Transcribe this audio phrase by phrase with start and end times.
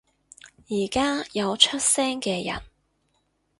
[0.67, 2.59] 而家有出聲嘅人